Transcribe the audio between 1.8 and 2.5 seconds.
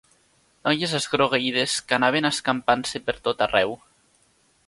que anaven